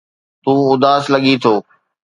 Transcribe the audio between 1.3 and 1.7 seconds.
ٿو